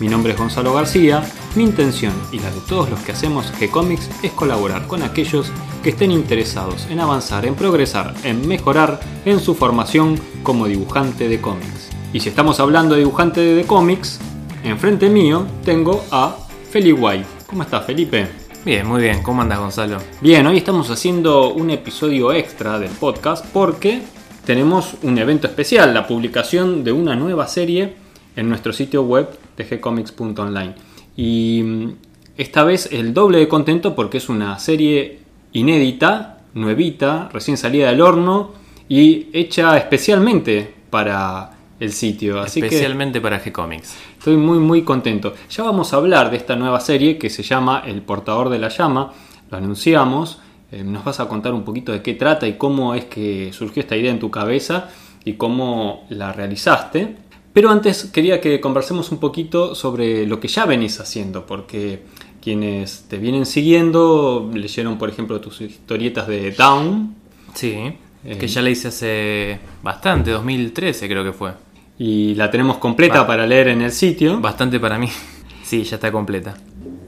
[0.00, 1.24] Mi nombre es Gonzalo García,
[1.56, 5.50] mi intención y la de todos los que hacemos G-Comics es colaborar con aquellos
[5.82, 11.40] que estén interesados en avanzar, en progresar, en mejorar en su formación como dibujante de
[11.40, 11.90] cómics.
[12.12, 14.20] Y si estamos hablando de dibujante de cómics,
[14.64, 16.36] Enfrente mío tengo a
[16.70, 17.24] Feli Guay.
[17.46, 18.26] ¿Cómo estás, Felipe?
[18.64, 19.22] Bien, muy bien.
[19.22, 19.98] ¿Cómo andas, Gonzalo?
[20.20, 24.02] Bien, hoy estamos haciendo un episodio extra del podcast porque
[24.44, 27.94] tenemos un evento especial, la publicación de una nueva serie
[28.36, 30.74] en nuestro sitio web de gcomics.online.
[31.16, 31.92] Y mm,
[32.36, 35.18] esta vez el doble de contento porque es una serie
[35.52, 38.52] inédita, nuevita, recién salida del horno
[38.88, 42.40] y hecha especialmente para el sitio.
[42.40, 43.94] Así Especialmente para G-Comics.
[44.18, 45.34] Estoy muy muy contento.
[45.50, 48.68] Ya vamos a hablar de esta nueva serie que se llama El portador de la
[48.68, 49.12] llama.
[49.50, 50.40] Lo anunciamos.
[50.70, 53.80] Eh, nos vas a contar un poquito de qué trata y cómo es que surgió
[53.80, 54.90] esta idea en tu cabeza
[55.24, 57.16] y cómo la realizaste.
[57.52, 62.02] Pero antes quería que conversemos un poquito sobre lo que ya venís haciendo, porque
[62.40, 67.14] quienes te vienen siguiendo leyeron, por ejemplo, tus historietas de Down.
[67.54, 67.74] Sí,
[68.22, 71.52] que eh, ya la hice hace bastante, 2013 creo que fue.
[71.98, 74.40] Y la tenemos completa para leer en el sitio.
[74.40, 75.08] Bastante para mí.
[75.64, 76.56] Sí, ya está completa.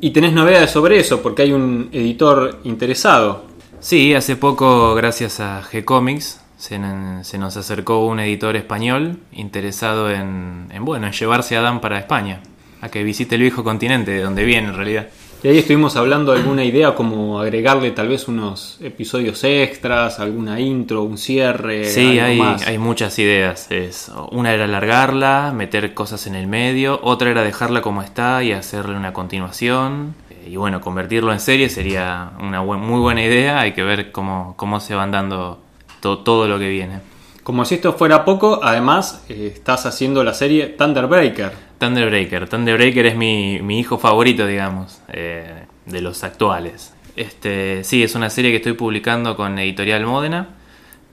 [0.02, 3.46] Y tenés novedades sobre eso, porque hay un editor interesado.
[3.80, 10.84] Sí, hace poco, gracias a G-Comics, se, nos acercó un editor español interesado en, en,
[10.84, 12.40] bueno, en llevarse a Dan para España,
[12.82, 15.08] a que visite el viejo continente, de donde viene en realidad.
[15.42, 20.60] Y ahí estuvimos hablando de alguna idea como agregarle tal vez unos episodios extras, alguna
[20.60, 21.86] intro, un cierre.
[21.86, 23.70] Sí, hay, hay muchas ideas.
[23.70, 28.52] Es, una era alargarla, meter cosas en el medio, otra era dejarla como está y
[28.52, 30.14] hacerle una continuación.
[30.46, 33.60] Y bueno, convertirlo en serie sería una muy buena idea.
[33.60, 35.58] Hay que ver cómo, cómo se van dando
[36.00, 37.00] todo lo que viene.
[37.42, 41.52] Como si esto fuera poco, además eh, estás haciendo la serie Thunderbreaker.
[41.78, 42.48] Thunderbreaker.
[42.48, 46.94] Thunderbreaker es mi, hijo favorito, digamos, eh, de los actuales.
[47.16, 50.50] Este, sí, es una serie que estoy publicando con Editorial Módena,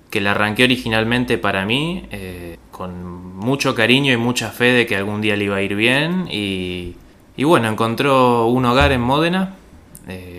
[0.10, 4.96] que la arranqué originalmente para mí, eh, con mucho cariño y mucha fe de que
[4.96, 6.28] algún día le iba a ir bien.
[6.30, 6.96] Y,
[7.42, 9.56] bueno, encontró un hogar en Módena,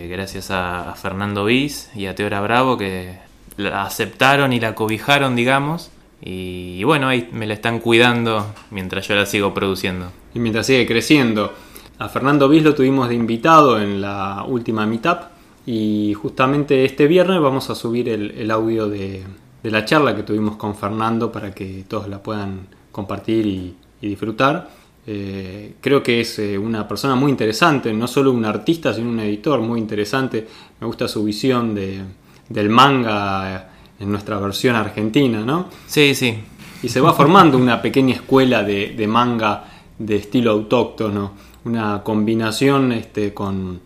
[0.09, 3.28] gracias a, a Fernando Viz y a Teora Bravo, que
[3.59, 5.91] la aceptaron y la cobijaron, digamos.
[6.23, 10.11] Y, bueno, ahí me la están cuidando mientras yo la sigo produciendo.
[10.33, 11.53] Y mientras sigue creciendo.
[11.99, 15.19] A Fernando Bis lo tuvimos de invitado en la última meetup.
[15.67, 19.25] Y justamente este viernes vamos a subir el, audio de,
[19.65, 24.71] la charla que tuvimos con Fernando para que todos la puedan compartir y, disfrutar.
[25.05, 29.19] Eh, creo que es eh, una persona muy interesante, no solo un artista, sino un
[29.19, 30.47] editor muy interesante.
[30.81, 32.03] Me gusta su visión de,
[32.49, 33.69] del manga
[34.01, 35.69] en nuestra versión argentina, ¿no?
[35.87, 36.39] Sí, sí.
[36.83, 39.65] Y se va formando una pequeña escuela de, manga
[39.99, 41.33] de estilo autóctono,
[41.65, 43.81] una combinación este, con,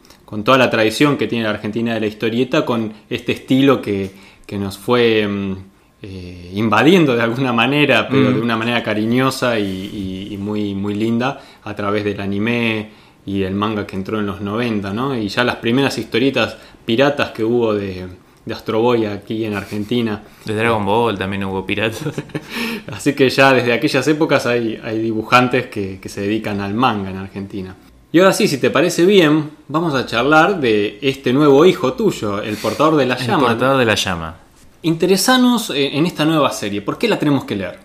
[0.45, 4.77] toda la tradición que tiene la Argentina de la historieta, con este estilo que, nos
[4.77, 5.57] fue mm,
[6.03, 8.35] eh, invadiendo de alguna manera, pero mm.
[8.35, 12.91] de una manera cariñosa y, muy, muy linda, a través del anime
[13.25, 15.17] y el manga que entró en los 90, ¿no?
[15.17, 18.09] Y ya las primeras historietas piratas que hubo de,
[18.45, 20.23] de Astro Boy aquí en Argentina.
[20.45, 22.03] De Dragon Ball también hubo piratas.
[22.93, 27.17] Así que ya desde aquellas épocas hay, hay dibujantes que, se dedican al manga en
[27.17, 27.77] Argentina.
[28.11, 32.43] Y ahora sí, si te parece bien, vamos a charlar de este nuevo hijo tuyo,
[32.43, 33.35] el portador de la llama.
[33.39, 34.37] El portador de la llama.
[34.83, 36.83] Interesanos eh, en esta nueva serie.
[36.83, 37.79] ¿Por qué la tenemos que leer?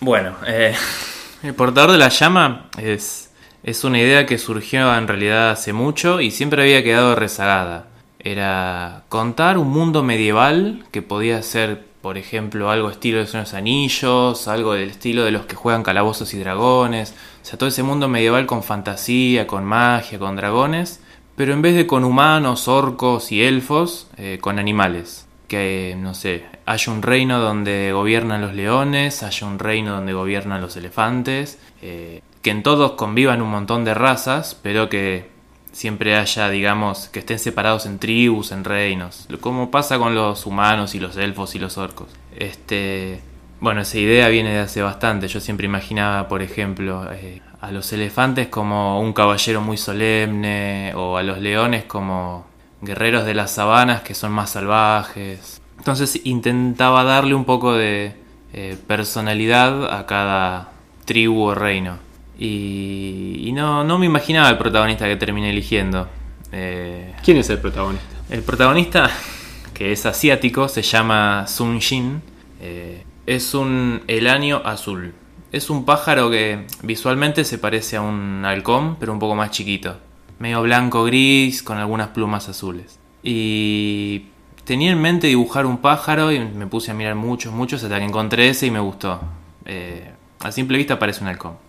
[0.00, 0.74] Bueno, eh,
[1.42, 3.30] el portador de la llama es,
[3.62, 7.88] es una idea que surgió en realidad hace mucho y siempre había quedado rezagada
[8.24, 14.48] era contar un mundo medieval que podía ser, por ejemplo, algo estilo de los Anillos,
[14.48, 18.08] algo del estilo de los que juegan calabozos y dragones, o sea, todo ese mundo
[18.08, 21.00] medieval con fantasía, con magia, con dragones,
[21.36, 25.28] pero en vez de con humanos, orcos y elfos, eh, con animales.
[25.46, 30.62] Que, no sé, haya un reino donde gobiernan los leones, haya un reino donde gobiernan
[30.62, 35.33] los elefantes, eh, que en todos convivan un montón de razas, pero que
[35.74, 40.94] siempre haya, digamos, que estén separados en tribus, en reinos, como pasa con los humanos
[40.94, 42.08] y los elfos y los orcos.
[42.36, 43.20] Este,
[43.60, 45.26] bueno, esa idea viene de hace bastante.
[45.26, 51.16] Yo siempre imaginaba, por ejemplo, eh, a los elefantes como un caballero muy solemne o
[51.16, 52.46] a los leones como
[52.80, 55.60] guerreros de las sabanas que son más salvajes.
[55.78, 58.14] Entonces intentaba darle un poco de
[58.52, 60.68] eh, personalidad a cada
[61.04, 61.98] tribu o reino.
[62.38, 66.08] Y, no, no, me imaginaba el protagonista que terminé eligiendo.
[66.52, 68.06] Eh, ¿Quién es el protagonista?
[68.30, 69.10] El protagonista,
[69.74, 72.22] que es asiático, se llama Sun Jin.
[72.60, 75.14] Eh, es un elanio azul.
[75.52, 79.96] Es un pájaro que visualmente se parece a un halcón, pero un poco más chiquito.
[80.40, 82.98] Medio blanco gris, con algunas plumas azules.
[83.22, 84.26] Y
[84.64, 88.04] tenía en mente dibujar un pájaro y me puse a mirar muchos, muchos hasta que
[88.04, 89.20] encontré ese y me gustó.
[89.64, 90.10] Eh,
[90.40, 91.63] a simple vista parece un halcón.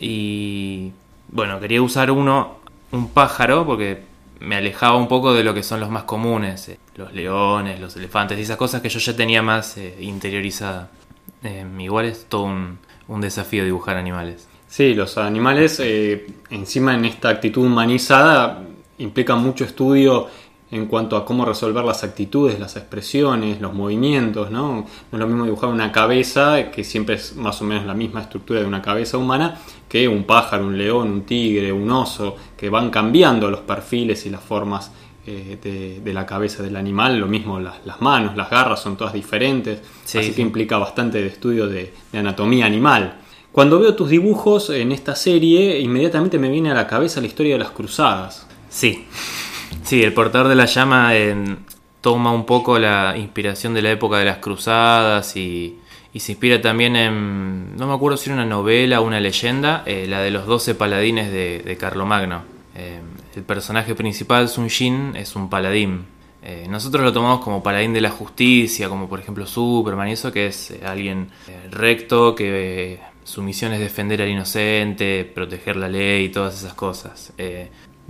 [0.00, 0.92] Y
[1.28, 2.56] bueno, quería usar uno,
[2.90, 4.02] un pájaro, porque
[4.40, 7.94] me alejaba un poco de lo que son los más comunes, eh, los leones, los
[7.96, 10.90] elefantes esas cosas que yo ya tenía más eh, interiorizada.
[11.78, 14.48] igual es todo un, un, desafío dibujar animales.
[14.66, 15.82] Sí, los animales,
[16.50, 18.62] encima en esta actitud humanizada,
[18.98, 20.28] implican mucho estudio
[20.70, 24.72] en cuanto a cómo resolver las actitudes, las expresiones, los movimientos, ¿no?
[24.72, 28.22] No es lo mismo dibujar una cabeza, que siempre es más o menos la misma
[28.22, 29.58] estructura de una cabeza humana,
[29.88, 34.30] que un pájaro, un león, un tigre, un oso, que van cambiando los perfiles y
[34.30, 34.92] las formas
[35.26, 39.80] eh, de, la cabeza del animal, lo mismo las, manos, las garras son todas diferentes,
[40.04, 43.18] así que implica bastante de estudio de, de anatomía animal.
[43.50, 47.54] Cuando veo tus dibujos en esta serie, inmediatamente me viene a la cabeza la historia
[47.54, 48.46] de las cruzadas.
[48.68, 49.06] Sí,
[49.84, 51.12] Sí, el portador de la llama
[52.00, 55.78] toma un poco la inspiración de la época de las cruzadas y,
[56.16, 60.06] se inspira también en, no me acuerdo si era una novela o una leyenda, eh,
[60.08, 62.42] la de los doce paladines de, Carlomagno.
[62.74, 63.00] Eh,
[63.36, 66.06] el personaje principal, Sun Jin, es un paladín.
[66.42, 70.32] Eh, nosotros lo tomamos como paladín de la justicia, como por ejemplo Superman y eso,
[70.32, 71.28] que es alguien
[71.70, 77.32] recto, que su misión es defender al inocente, proteger la ley y todas esas cosas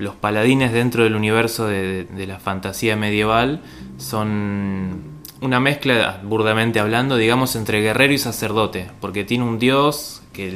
[0.01, 3.61] los paladines dentro del universo de, la fantasía medieval
[3.99, 10.51] son una mezcla, burdamente hablando, digamos, entre guerrero y sacerdote, porque tiene un dios que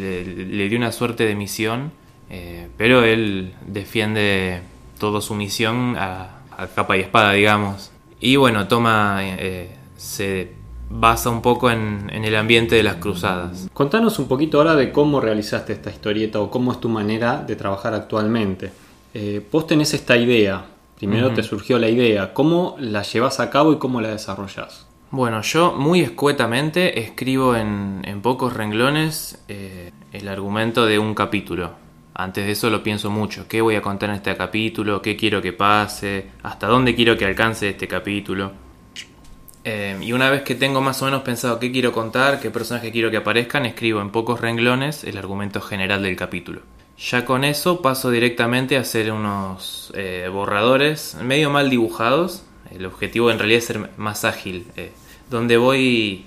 [0.50, 1.92] le, dio una suerte de misión,
[2.30, 4.62] eh, pero él defiende
[4.98, 6.40] toda su misión a,
[6.74, 7.90] capa y espada, digamos.
[8.20, 10.52] Y bueno, toma, eh, se
[10.88, 13.68] basa un poco en, en, el ambiente de las cruzadas.
[13.74, 17.56] Contanos un poquito ahora de cómo realizaste esta historieta o cómo es tu manera de
[17.56, 18.83] trabajar actualmente.
[19.14, 20.66] Eh, vos tenés esta idea,
[20.96, 24.88] primero te surgió la idea, ¿cómo la llevas a cabo y cómo la desarrollás?
[25.12, 31.70] Bueno, yo muy escuetamente escribo en, pocos renglones eh, el argumento de un capítulo.
[32.14, 33.46] Antes de eso lo pienso mucho.
[33.46, 35.00] ¿Qué voy a contar en este capítulo?
[35.00, 36.30] ¿Qué quiero que pase?
[36.42, 38.50] ¿Hasta dónde quiero que alcance este capítulo?
[39.62, 42.90] Eh, y una vez que tengo más o menos pensado qué quiero contar, qué personajes
[42.90, 46.62] quiero que aparezcan, escribo en pocos renglones el argumento general del capítulo.
[46.98, 52.44] Ya con eso paso directamente a hacer unos eh, borradores medio mal dibujados.
[52.70, 54.92] El objetivo en realidad es ser más ágil, eh,
[55.30, 56.26] donde voy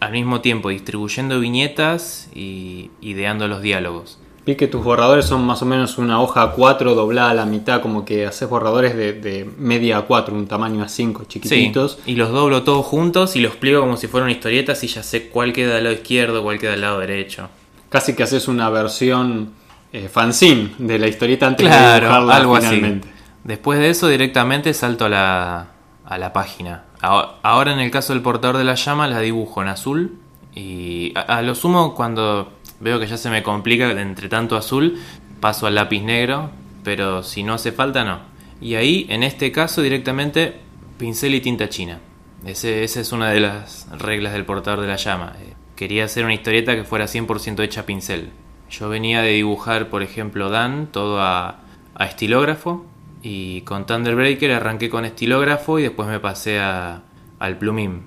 [0.00, 4.18] al mismo tiempo distribuyendo viñetas y ideando los diálogos.
[4.46, 7.80] Vi que tus borradores son más o menos una hoja A4 doblada a la mitad,
[7.80, 11.98] como que haces borradores de, media A4, un tamaño A5, chiquititos.
[12.04, 15.28] y los doblo todos juntos y los pliego como si fueran historietas y ya sé
[15.28, 17.48] cuál queda del lado izquierdo, cuál queda del lado derecho.
[17.88, 19.52] Casi que haces una versión
[19.94, 23.08] eh, fanzine de la historieta antes de dibujarla algo finalmente.
[23.08, 23.16] Así.
[23.44, 25.66] Después de eso directamente salto a la,
[26.04, 26.82] a la página.
[27.00, 30.18] Ahora en el caso del portador de la llama la dibujo en azul
[30.52, 34.98] y a, lo sumo cuando veo que ya se me complica entre tanto azul
[35.38, 36.50] paso al lápiz negro,
[36.82, 38.18] pero si no hace falta no.
[38.60, 40.56] Y ahí en este caso directamente
[40.98, 42.00] pincel y tinta china.
[42.44, 45.34] Ese, esa es una de las reglas del portador de la llama.
[45.40, 48.32] Eh, quería hacer una historieta que fuera 100% hecha pincel.
[48.70, 51.60] Yo venía de dibujar, por ejemplo, Dan, todo a,
[52.00, 52.84] estilógrafo.
[53.22, 58.02] Y con Thunderbreaker arranqué con estilógrafo y después me pasé al plumín.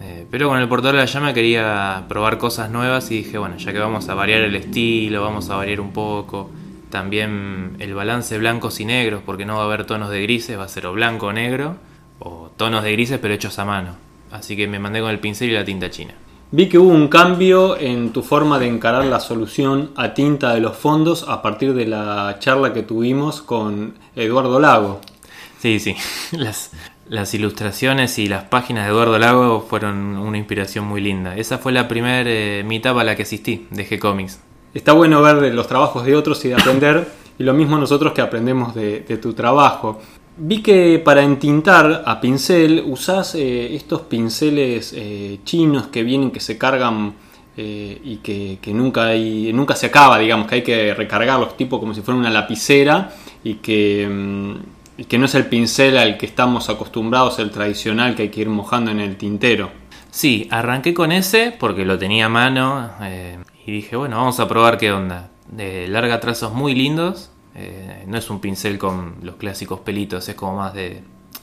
[0.00, 3.56] Eh, pero con el portador de la llama quería probar cosas nuevas y dije, bueno,
[3.58, 6.50] ya que vamos a variar el estilo, vamos a variar un poco.
[6.90, 10.64] También el balance blancos y negros, porque no va a haber tonos de grises, va
[10.64, 11.76] a ser o blanco o negro,
[12.18, 13.96] o tonos de grises pero hechos a mano.
[14.30, 16.14] Así que me mandé con el pincel y la tinta china.
[16.50, 20.60] Vi que hubo un cambio en tu forma de encarar la solución a tinta de
[20.60, 25.00] los fondos a partir de la charla que tuvimos con Eduardo Lago.
[25.58, 25.96] Sí, sí.
[27.06, 31.36] Las, ilustraciones y las páginas de Eduardo Lago fueron una inspiración muy linda.
[31.36, 34.38] Esa fue la primera eh, mitad a la que asistí de G-Comics.
[34.72, 37.06] Está bueno ver los trabajos de otros y de aprender,
[37.38, 40.00] y lo mismo nosotros que aprendemos de tu trabajo.
[40.36, 46.40] Vi que para entintar a pincel usás eh, estos pinceles eh, chinos que vienen, que
[46.40, 47.14] se cargan
[47.56, 51.94] eh, y que, nunca, hay, nunca se acaba, digamos, que hay que recargarlos tipo como
[51.94, 53.12] si fuera una lapicera
[53.44, 54.54] y que, mm,
[54.98, 58.40] y que no es el pincel al que estamos acostumbrados, el tradicional que hay que
[58.40, 59.70] ir mojando en el tintero.
[60.10, 62.90] Sí, arranqué con ese porque lo tenía a mano
[63.66, 65.30] y dije, bueno, vamos a probar qué onda.
[65.48, 70.34] De larga trazos muy lindos, eh, no es un pincel con los clásicos pelitos, es
[70.34, 71.02] como más de...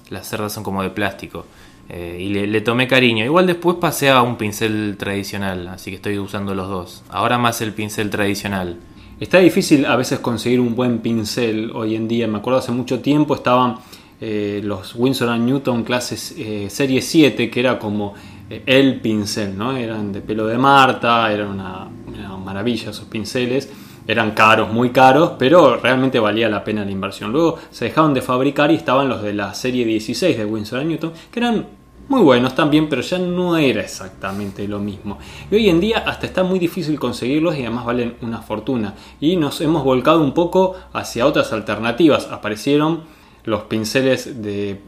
[0.10, 1.46] Las cerdas son como de plástico.
[1.88, 3.24] Eh, y le, tomé cariño.
[3.24, 7.03] Igual después pasé a un pincel tradicional, así que estoy usando los dos.
[7.10, 8.77] Ahora más el pincel tradicional.
[9.22, 12.27] Está difícil a veces conseguir un buen pincel hoy en día.
[12.27, 13.75] Me acuerdo hace mucho tiempo estaban
[14.20, 16.36] eh, los Winsor Newton clases
[16.68, 18.13] serie 7, que era como
[18.50, 19.77] el pincel, ¿no?
[19.77, 23.70] Eran de pelo de Marta, eran una, una maravilla esos pinceles
[24.12, 27.32] eran caros, muy caros, pero realmente valía la pena la inversión.
[27.32, 31.13] Luego se dejaron de fabricar y estaban los de la serie 16 de Winsor Newton,
[31.32, 31.65] que eran
[32.12, 35.18] muy buenos también, pero ya no era exactamente lo mismo.
[35.50, 38.96] Y hoy en día hasta está muy difícil conseguirlos y además valen una fortuna.
[39.22, 42.27] Y nos hemos volcado un poco hacia otras alternativas.
[42.30, 43.03] Aparecieron
[43.46, 44.82] los pinceles de,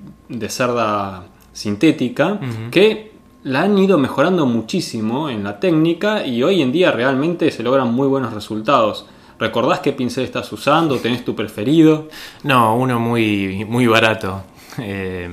[0.49, 2.39] cerda sintética
[2.71, 3.12] que
[3.43, 7.93] la han ido mejorando muchísimo en la técnica y hoy en día realmente se logran
[7.93, 9.05] muy buenos resultados.
[9.39, 10.97] ¿Recordás qué pincel estás usando?
[10.99, 12.07] ¿Tenés tu preferido?
[12.43, 14.43] No, uno muy, muy barato.
[14.77, 15.29] Eh,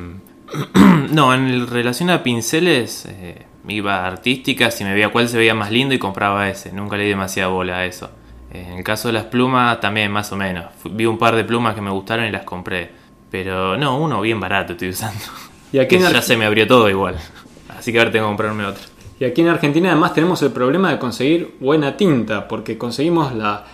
[1.12, 5.54] no, en relación a pinceles, eh, iba a artísticas y me veía cuál se veía
[5.54, 6.72] más lindo y compraba ese.
[6.72, 8.10] Nunca le di demasiada bola a eso.
[8.52, 10.64] En el caso de las plumas, también más o menos.
[10.90, 12.90] Vi un par de plumas que me gustaron y las compré.
[13.30, 15.24] Pero no, uno bien barato estoy usando.
[15.72, 17.16] Y ya se me abrió todo igual.
[17.80, 18.82] Así que ahora tengo que comprarme otro.
[19.18, 23.64] Y aquí en Argentina además tenemos el problema de conseguir buena tinta, porque conseguimos la,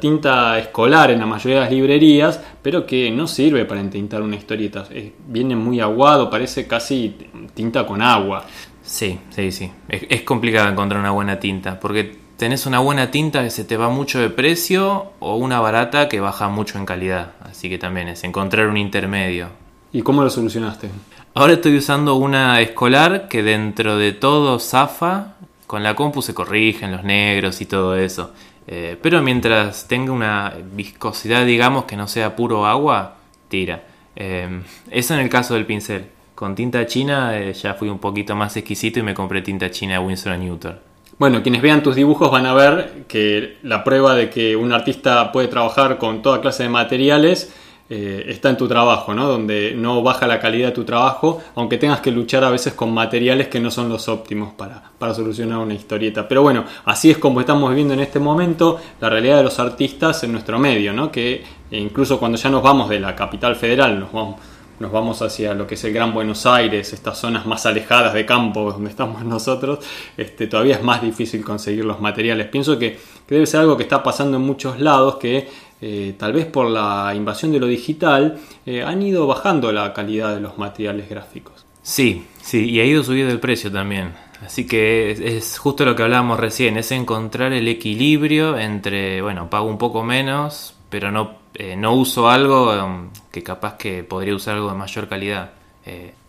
[0.00, 4.36] tinta escolar en la mayoría de las librerías, pero que no sirve para entintar una
[4.36, 4.84] historieta.
[5.26, 7.16] viene muy aguado, parece casi
[7.54, 8.44] tinta con agua.
[8.82, 9.70] Sí, sí, sí.
[9.88, 13.88] Es, complicado encontrar una buena tinta, porque tenés una buena tinta que se te va
[13.88, 17.32] mucho de precio o una barata que baja mucho en calidad.
[17.40, 19.48] Así que también es encontrar un intermedio.
[19.92, 20.88] ¿Y cómo lo solucionaste?
[21.34, 25.36] Ahora estoy usando una escolar que dentro de todo zafa.
[25.66, 28.32] Con la compu se corrigen los negros y todo eso.
[28.66, 33.16] Eh, pero mientras tenga una viscosidad, digamos, que no sea puro agua,
[33.48, 33.82] tira.
[34.14, 34.60] Eh,
[34.90, 36.04] eso en el caso del pincel.
[36.34, 40.00] Con tinta china eh, ya fui un poquito más exquisito y me compré tinta china
[40.00, 40.78] Winsor Newton.
[41.18, 45.32] Bueno, quienes vean tus dibujos van a ver que la prueba de que un artista
[45.32, 47.54] puede trabajar con toda clase de materiales
[47.90, 49.26] eh, está en tu trabajo, ¿no?
[49.28, 52.92] Donde no baja la calidad de tu trabajo, aunque tengas que luchar a veces con
[52.94, 56.26] materiales que no son los óptimos para, para solucionar una historieta.
[56.26, 60.22] Pero bueno, así es como estamos viviendo en este momento la realidad de los artistas
[60.24, 61.12] en nuestro medio, ¿no?
[61.12, 64.40] Que incluso cuando ya nos vamos de la capital federal, nos vamos,
[64.78, 68.24] nos vamos hacia lo que es el Gran Buenos Aires, estas zonas más alejadas de
[68.24, 69.80] campo donde estamos nosotros,
[70.16, 72.46] este, todavía es más difícil conseguir los materiales.
[72.48, 75.48] Pienso que, que debe ser algo que está pasando en muchos lados, que
[75.84, 80.32] eh, tal vez por la invasión de lo digital, eh, han ido bajando la calidad
[80.32, 81.66] de los materiales gráficos.
[81.82, 84.12] Sí, sí, y ha ido subiendo el precio también.
[84.46, 89.66] Así que es, justo lo que hablábamos recién, es encontrar el equilibrio entre, bueno, pago
[89.66, 94.54] un poco menos, pero no, eh, no uso algo um, que capaz que podría usar
[94.54, 95.50] algo de mayor calidad.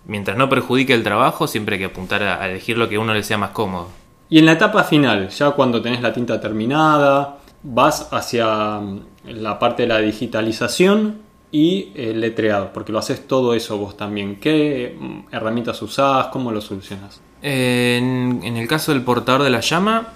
[0.07, 2.99] mientras no perjudique el trabajo, siempre hay que apuntar a, a elegir lo que a
[2.99, 3.89] uno le sea más cómodo.
[4.31, 8.79] Y en la etapa final, ya cuando tenés la tinta terminada, vas hacia
[9.25, 14.37] la parte de la digitalización y el letreado, porque lo haces todo eso vos también.
[14.37, 16.27] ¿Qué mm, herramientas usás?
[16.27, 17.21] ¿Cómo lo solucionas?
[17.43, 20.13] En, el caso del portador de la llama,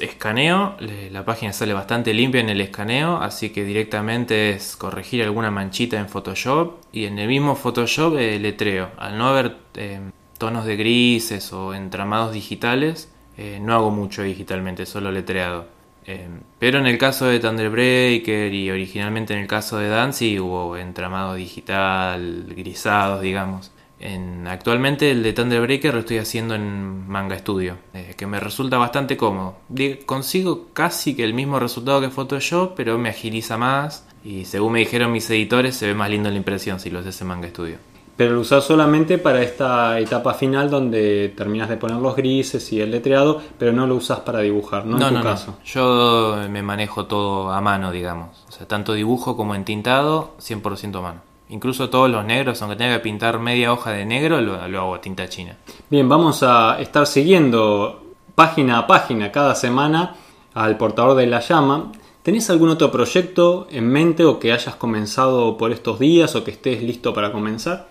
[0.00, 0.74] escaneo,
[1.12, 5.98] la página sale bastante limpia en el escaneo, así que directamente es corregir alguna manchita
[5.98, 8.88] en Photoshop y en el mismo Photoshop eh, letreo.
[8.98, 10.00] Al no haber eh,
[10.38, 15.66] tonos de grises o entramados digitales, eh, no hago mucho digitalmente, solo letreado.
[16.06, 20.76] Em, pero en el caso de Thunderbreaker y originalmente en el caso de Dancy hubo
[20.76, 23.70] entramado digital, grisados, digamos.
[23.98, 28.78] En, actualmente el de Thunderbreaker lo estoy haciendo en Manga Studio, eh, que me resulta
[28.78, 29.58] bastante cómodo.
[30.06, 34.78] consigo casi que el mismo resultado que Photoshop, pero me agiliza más y según me
[34.80, 37.90] dijeron mis editores se ve más lindo la impresión si lo haces en Manga Studio
[38.20, 42.78] pero lo usas solamente para esta etapa final donde terminas de poner los grises y
[42.78, 45.00] el letreado, pero no lo usas para dibujar, ¿no?
[45.08, 45.56] en tu caso.
[45.64, 48.44] Yo me manejo todo a mano, digamos.
[48.46, 51.20] O sea, tanto dibujo como entintado, 100% a mano.
[51.48, 54.96] Incluso todos los negros, aunque tenga que pintar media hoja de negro, lo, lo hago
[54.96, 55.56] a tinta china.
[55.88, 60.14] Bien, vamos a estar siguiendo página a página cada semana
[60.52, 61.90] al portador de la llama.
[62.22, 66.50] ¿Tenés algún otro proyecto en mente o que hayas comenzado por estos días o que
[66.50, 67.88] estés listo para comenzar?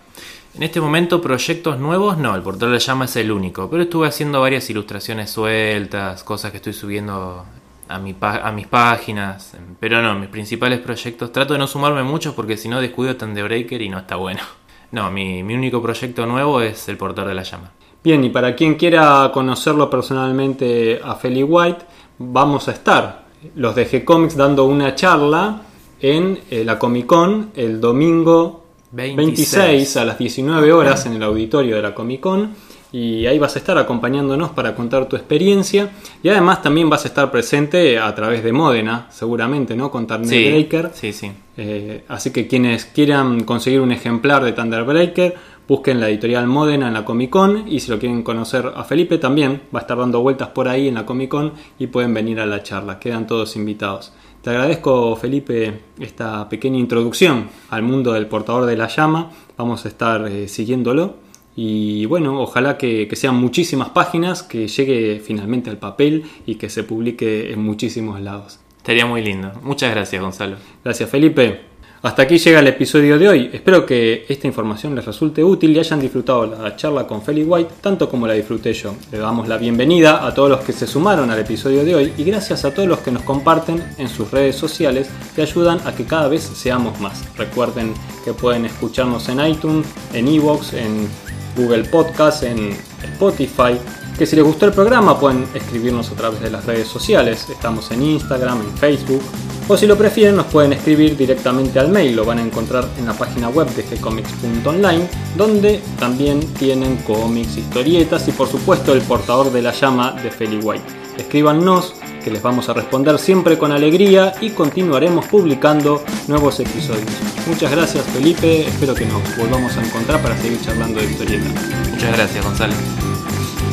[0.52, 4.08] En este momento proyectos nuevos no, el portal de llama es el único, pero estuve
[4.08, 7.44] haciendo varias ilustraciones sueltas, cosas que estoy subiendo
[7.88, 9.56] a, mi a mis páginas.
[9.78, 11.30] Pero no, mis principales proyectos.
[11.32, 14.16] Trato de no sumarme muchos porque si no descuido tan de Breaker y no está
[14.16, 14.40] bueno.
[14.92, 17.70] No, mi, mi único proyecto nuevo es el portal de la llama.
[18.02, 21.84] Bien, y para quien quiera conocerlo personalmente a Feli White,
[22.18, 25.62] vamos a estar los de G-Comics dando una charla
[26.00, 28.59] en eh, la Comic Con el domingo
[28.92, 29.96] 26.
[29.96, 32.54] a las 19 horas en el auditorio de la Comic Con
[32.92, 35.90] y ahí vas a estar acompañándonos para contar tu experiencia
[36.22, 39.90] y además también vas a estar presente a través de Modena, seguramente, ¿no?
[39.90, 40.90] Con Thunderbreaker.
[40.92, 41.30] Sí, sí.
[41.56, 45.36] Eh, así que quienes quieran conseguir un ejemplar de Thunderbreaker,
[45.68, 49.18] busquen la editorial Modena en la Comic Con y si lo quieren conocer a Felipe
[49.18, 52.40] también va a estar dando vueltas por ahí en la Comic Con y pueden venir
[52.40, 54.12] a la charla, quedan todos invitados.
[54.42, 59.88] Te agradezco Felipe esta pequeña introducción al mundo del portador de la llama, vamos a
[59.88, 61.16] estar eh, siguiéndolo
[61.54, 66.84] y bueno, ojalá que, sean muchísimas páginas, que llegue finalmente al papel y que se
[66.84, 68.60] publique en muchísimos lados.
[68.78, 69.52] Estaría muy lindo.
[69.62, 70.56] Muchas gracias, Gonzalo.
[70.82, 71.69] Gracias, Felipe.
[72.02, 73.50] Hasta aquí llega el episodio de hoy.
[73.52, 77.74] Espero que esta información les resulte útil y hayan disfrutado la charla con Feli White
[77.82, 78.94] tanto como la disfruté yo.
[79.12, 82.24] Le damos la bienvenida a todos los que se sumaron al episodio de hoy y
[82.24, 86.06] gracias a todos los que nos comparten en sus redes sociales y ayudan a que
[86.06, 87.22] cada vez seamos más.
[87.36, 87.92] Recuerden
[88.24, 91.06] que pueden escucharnos en iTunes, en Evox, en
[91.54, 92.70] Google Podcast, en
[93.12, 93.76] Spotify.
[94.20, 97.48] Que si les gustó el programa pueden escribirnos a través de las redes sociales.
[97.48, 99.22] Estamos en Instagram, en Facebook.
[99.66, 102.16] O si lo prefieren nos pueden escribir directamente al mail.
[102.16, 105.08] Lo van a encontrar en la página web de gcomics.online
[105.38, 110.58] donde también tienen cómics, historietas y por supuesto el portador de la llama de Feli
[110.58, 110.84] White.
[111.16, 117.08] Escríbanos que les vamos a responder siempre con alegría y continuaremos publicando nuevos episodios.
[117.46, 121.48] Muchas gracias Felipe, espero que nos volvamos a encontrar para seguir charlando de historieta.
[121.90, 122.74] Muchas gracias Gonzalo.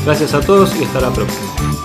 [0.08, 1.77] Gracias a todos y hasta la próxima.